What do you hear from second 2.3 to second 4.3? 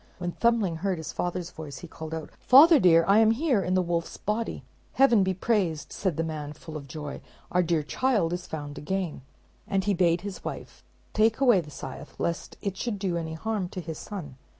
"Father dear, I am here, in the wolf's